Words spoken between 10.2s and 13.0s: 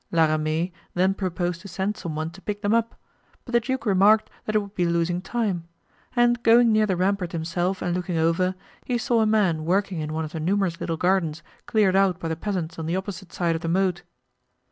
of the numerous little gardens cleared out by the peasants on the